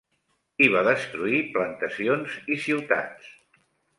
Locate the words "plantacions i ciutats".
1.57-3.31